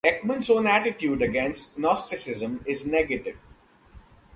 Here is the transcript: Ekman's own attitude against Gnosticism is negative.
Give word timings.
Ekman's 0.03 0.49
own 0.49 0.65
attitude 0.65 1.21
against 1.21 1.77
Gnosticism 1.77 2.63
is 2.65 2.87
negative. 2.87 3.37